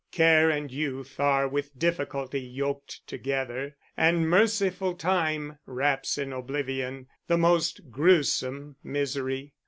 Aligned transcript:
Care 0.11 0.49
and 0.49 0.71
youth 0.71 1.19
are 1.19 1.47
with 1.47 1.77
difficulty 1.77 2.39
yoked 2.41 3.05
together, 3.05 3.75
and 3.95 4.27
merciful 4.27 4.95
time 4.95 5.59
wraps 5.67 6.17
in 6.17 6.33
oblivion 6.33 7.05
the 7.27 7.37
most 7.37 7.91
gruesome 7.91 8.77
misery. 8.83 9.53